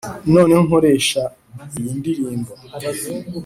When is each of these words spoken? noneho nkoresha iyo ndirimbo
noneho 0.33 0.61
nkoresha 0.67 1.23
iyo 1.79 1.91
ndirimbo 1.99 2.53